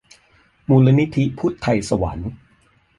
[0.69, 2.31] มูลนิธิพุทไธศวรรค์